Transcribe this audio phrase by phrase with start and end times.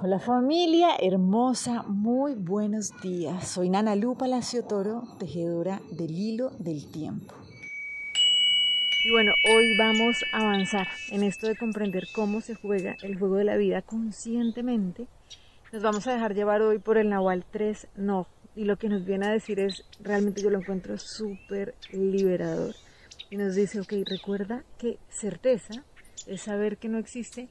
[0.00, 3.48] Hola familia hermosa, muy buenos días.
[3.48, 7.34] Soy Nana Lu Palacio Toro, tejedora del hilo del tiempo.
[9.04, 13.34] Y bueno, hoy vamos a avanzar en esto de comprender cómo se juega el juego
[13.34, 15.08] de la vida conscientemente.
[15.72, 18.28] Nos vamos a dejar llevar hoy por el Nahual 3 No.
[18.54, 22.76] Y lo que nos viene a decir es, realmente yo lo encuentro súper liberador.
[23.30, 25.82] Y nos dice, ok, recuerda que certeza
[26.28, 27.48] es saber que no existe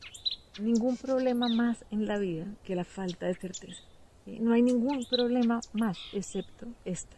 [0.60, 3.82] ningún problema más en la vida que la falta de certeza.
[4.26, 7.16] No hay ningún problema más excepto esta.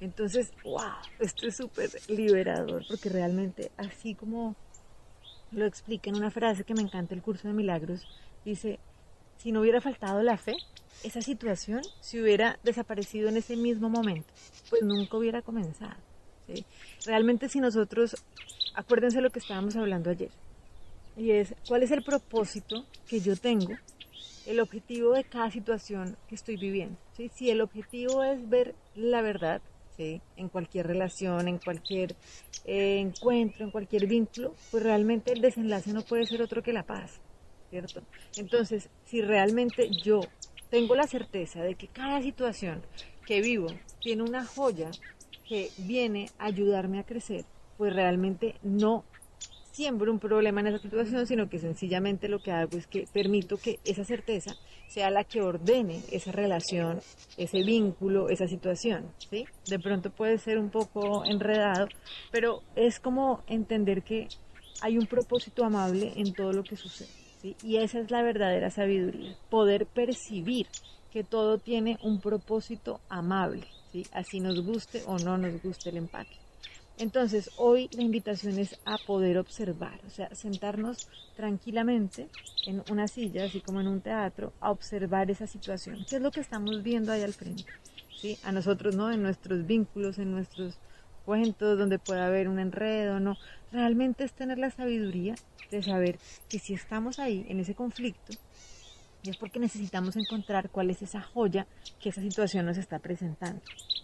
[0.00, 4.56] Entonces, wow, esto es súper liberador porque realmente así como
[5.52, 8.06] lo explica en una frase que me encanta el curso de milagros,
[8.44, 8.80] dice,
[9.36, 10.56] si no hubiera faltado la fe,
[11.04, 14.32] esa situación se hubiera desaparecido en ese mismo momento,
[14.70, 15.96] pues nunca hubiera comenzado.
[17.06, 18.16] Realmente si nosotros,
[18.74, 20.30] acuérdense lo que estábamos hablando ayer,
[21.16, 23.72] y es cuál es el propósito que yo tengo,
[24.46, 26.96] el objetivo de cada situación que estoy viviendo.
[27.34, 29.62] Si el objetivo es ver la verdad,
[29.98, 32.14] en cualquier relación, en cualquier
[32.64, 36.82] eh, encuentro, en cualquier vínculo, pues realmente el desenlace no puede ser otro que la
[36.82, 37.20] paz,
[37.70, 38.02] ¿cierto?
[38.36, 40.20] Entonces, si realmente yo
[40.70, 42.82] tengo la certeza de que cada situación
[43.26, 43.68] que vivo
[44.00, 44.90] tiene una joya
[45.48, 47.44] que viene a ayudarme a crecer,
[47.76, 49.04] pues realmente no
[49.72, 53.56] siembro un problema en esa situación, sino que sencillamente lo que hago es que permito
[53.56, 54.54] que esa certeza
[54.86, 57.00] sea la que ordene esa relación,
[57.36, 59.46] ese vínculo, esa situación, ¿sí?
[59.66, 61.88] De pronto puede ser un poco enredado,
[62.30, 64.28] pero es como entender que
[64.82, 67.08] hay un propósito amable en todo lo que sucede.
[67.62, 70.68] Y esa es la verdadera sabiduría, poder percibir
[71.10, 74.06] que todo tiene un propósito amable, ¿sí?
[74.12, 76.41] Así nos guste o no nos guste el empaque.
[76.98, 82.28] Entonces, hoy la invitación es a poder observar, o sea, sentarnos tranquilamente
[82.66, 86.04] en una silla, así como en un teatro, a observar esa situación.
[86.08, 87.64] ¿Qué es lo que estamos viendo ahí al frente?
[88.20, 88.38] ¿Sí?
[88.44, 89.10] A nosotros, ¿no?
[89.10, 90.78] En nuestros vínculos, en nuestros
[91.24, 93.36] cuentos, donde puede haber un enredo, ¿no?
[93.72, 95.34] Realmente es tener la sabiduría
[95.70, 96.18] de saber
[96.48, 98.34] que si estamos ahí, en ese conflicto,
[99.22, 101.66] y es porque necesitamos encontrar cuál es esa joya
[102.00, 103.60] que esa situación nos está presentando.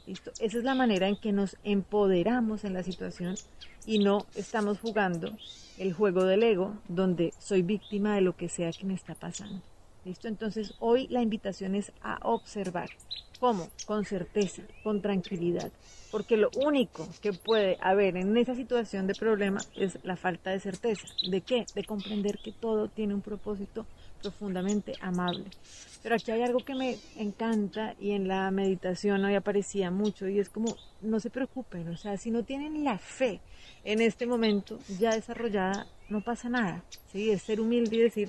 [0.07, 0.31] ¿Listo?
[0.39, 3.35] Esa es la manera en que nos empoderamos en la situación
[3.85, 5.37] y no estamos jugando
[5.79, 9.61] el juego del ego donde soy víctima de lo que sea que me está pasando.
[10.05, 10.29] ¿Listo?
[10.29, 12.91] Entonces hoy la invitación es a observar.
[13.41, 13.69] ¿Cómo?
[13.87, 15.71] Con certeza, con tranquilidad.
[16.11, 20.59] Porque lo único que puede haber en esa situación de problema es la falta de
[20.59, 21.07] certeza.
[21.31, 21.65] ¿De qué?
[21.75, 23.87] De comprender que todo tiene un propósito
[24.23, 25.45] profundamente amable.
[26.03, 30.39] Pero aquí hay algo que me encanta y en la meditación hoy aparecía mucho y
[30.39, 33.41] es como, no se preocupen, o sea, si no tienen la fe
[33.85, 37.31] en este momento ya desarrollada, no pasa nada, ¿sí?
[37.31, 38.29] Es ser humilde y decir,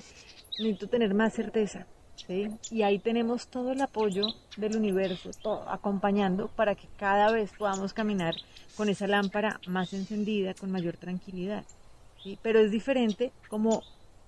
[0.58, 1.86] necesito tener más certeza,
[2.16, 2.48] ¿sí?
[2.70, 5.30] Y ahí tenemos todo el apoyo del universo,
[5.68, 8.34] acompañando para que cada vez podamos caminar
[8.76, 11.64] con esa lámpara más encendida, con mayor tranquilidad,
[12.22, 12.38] ¿sí?
[12.42, 13.82] Pero es diferente como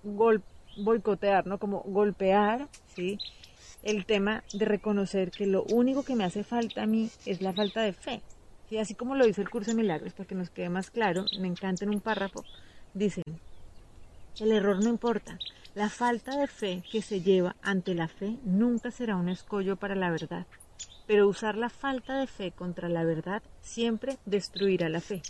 [0.04, 1.58] golpe boicotear, ¿no?
[1.58, 3.18] Como golpear, ¿sí?
[3.82, 7.52] El tema de reconocer que lo único que me hace falta a mí es la
[7.52, 8.22] falta de fe.
[8.68, 8.78] ¿sí?
[8.78, 11.48] Así como lo dice el curso de milagros, para que nos quede más claro, me
[11.48, 12.44] encanta en un párrafo,
[12.94, 13.22] dice,
[14.38, 15.38] el error no importa,
[15.74, 19.94] la falta de fe que se lleva ante la fe nunca será un escollo para
[19.94, 20.46] la verdad,
[21.06, 25.22] pero usar la falta de fe contra la verdad siempre destruirá la fe.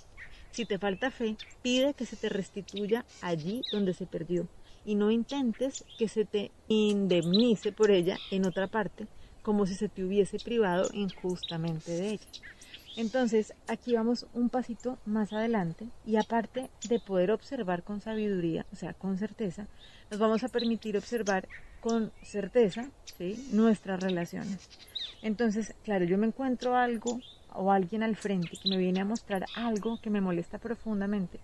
[0.51, 4.47] Si te falta fe, pide que se te restituya allí donde se perdió
[4.85, 9.07] y no intentes que se te indemnice por ella en otra parte,
[9.43, 12.27] como si se te hubiese privado injustamente de ella.
[12.97, 18.77] Entonces, aquí vamos un pasito más adelante y aparte de poder observar con sabiduría, o
[18.77, 19.67] sea, con certeza,
[20.11, 21.49] nos vamos a permitir observar
[21.81, 22.91] con certeza
[23.53, 24.69] nuestras relaciones.
[25.23, 27.21] Entonces, claro, yo me encuentro algo
[27.55, 31.41] o alguien al frente que me viene a mostrar algo que me molesta profundamente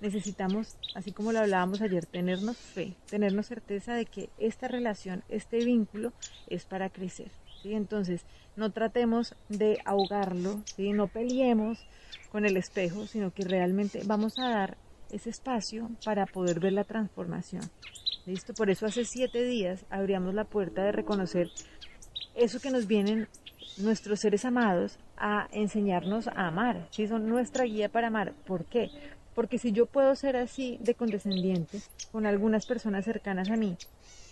[0.00, 5.64] necesitamos, así como lo hablábamos ayer, tenernos fe, tenernos certeza de que esta relación, este
[5.64, 6.12] vínculo
[6.48, 7.30] es para crecer.
[7.62, 7.74] ¿sí?
[7.74, 8.24] Entonces,
[8.56, 10.92] no tratemos de ahogarlo, ¿sí?
[10.92, 11.78] no peleemos
[12.30, 14.76] con el espejo, sino que realmente vamos a dar
[15.10, 17.62] ese espacio para poder ver la transformación.
[18.26, 18.54] ¿Listo?
[18.54, 21.48] Por eso hace siete días abríamos la puerta de reconocer
[22.34, 23.28] eso que nos vienen
[23.82, 27.06] nuestros seres amados a enseñarnos a amar, ¿sí?
[27.06, 28.32] son nuestra guía para amar.
[28.46, 28.90] ¿Por qué?
[29.34, 31.80] Porque si yo puedo ser así de condescendiente
[32.12, 33.76] con algunas personas cercanas a mí,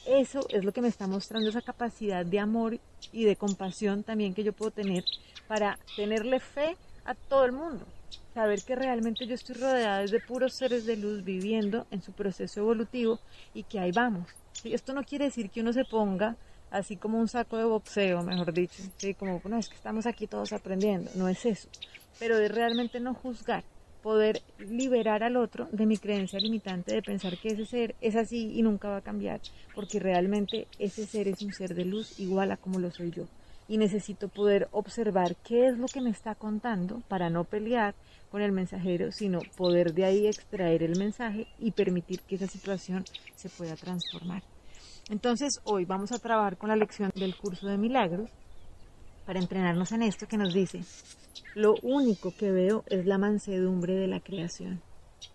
[0.07, 2.79] eso es lo que me está mostrando esa capacidad de amor
[3.13, 5.05] y de compasión también que yo puedo tener
[5.47, 7.87] para tenerle fe a todo el mundo.
[8.35, 12.61] saber que realmente yo estoy rodeada de puros seres de luz viviendo en su proceso
[12.61, 13.19] evolutivo
[13.53, 14.29] y que ahí vamos.
[14.65, 16.37] Esto no quiere decir que uno se ponga
[16.71, 19.15] así como un saco de boxeo, mejor dicho, ¿sí?
[19.15, 21.69] como, no, es que estamos aquí todos aprendiendo, no es eso,
[22.19, 23.65] pero de realmente no juzgar,
[24.03, 28.53] poder liberar al otro de mi creencia limitante de pensar que ese ser es así
[28.55, 29.41] y nunca va a cambiar,
[29.75, 33.25] porque realmente ese ser es un ser de luz igual a como lo soy yo.
[33.71, 37.95] Y necesito poder observar qué es lo que me está contando para no pelear
[38.31, 43.05] con el mensajero, sino poder de ahí extraer el mensaje y permitir que esa situación
[43.37, 44.43] se pueda transformar.
[45.11, 48.31] Entonces hoy vamos a trabajar con la lección del curso de milagros
[49.25, 50.85] para entrenarnos en esto que nos dice,
[51.55, 54.83] lo único que veo es la mansedumbre de la creación.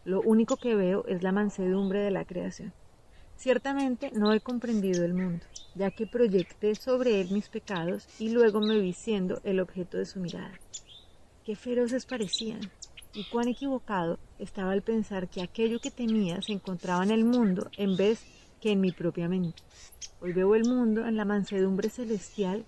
[0.06, 2.72] Lo único que veo es la mansedumbre de la creación.
[3.36, 5.44] Ciertamente no he comprendido el mundo,
[5.76, 10.06] ya que proyecté sobre él mis pecados y luego me vi siendo el objeto de
[10.06, 10.54] su mirada.
[11.44, 12.62] Qué feroces parecían,
[13.14, 17.70] y cuán equivocado estaba al pensar que aquello que tenía se encontraba en el mundo
[17.78, 18.24] en vez
[18.64, 19.62] que en mi propia mente.
[20.22, 22.64] Hoy veo el mundo en la mansedumbre celestial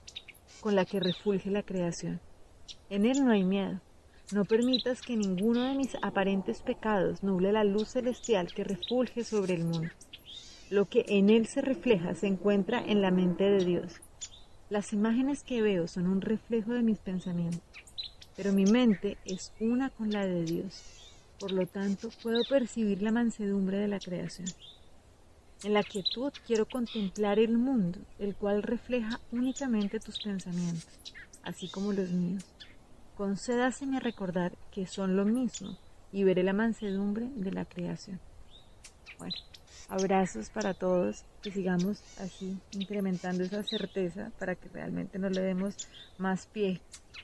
[0.60, 2.20] con la que refulge la creación.
[2.90, 3.80] En él no hay miedo.
[4.34, 9.54] No permitas que ninguno de mis aparentes pecados nuble la luz celestial que refulge sobre
[9.54, 9.90] el mundo.
[10.70, 14.02] Lo que en él se refleja se encuentra en la mente de Dios.
[14.70, 17.62] Las imágenes que veo son un reflejo de mis pensamientos,
[18.36, 20.84] pero mi mente es una con la de Dios.
[21.40, 24.48] Por lo tanto, puedo percibir la mansedumbre de la creación.
[25.66, 30.86] En la quietud quiero contemplar el mundo, el cual refleja únicamente tus pensamientos,
[31.42, 32.46] así como los míos.
[33.18, 35.76] Concédaseme recordar que son lo mismo
[36.12, 38.20] y veré la mansedumbre de la creación.
[39.18, 39.34] Bueno,
[39.90, 45.78] abrazos para todos, que sigamos así incrementando esa certeza para que realmente no le demos
[46.20, 46.80] más pie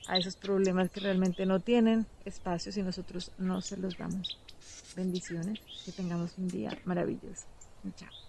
[0.08, 4.36] a esos problemas que realmente no tienen espacio si nosotros no se los damos.
[4.96, 7.46] Bendiciones, que tengamos un día maravilloso.
[7.96, 8.21] Chao.